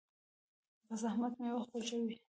[0.87, 2.17] د زحمت میوه خوږه وي.